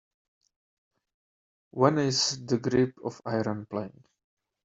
When 1.69 1.99
is 1.99 2.43
The 2.43 2.57
Grip 2.57 2.95
of 3.05 3.21
Iron 3.23 3.67
playing 3.67 4.03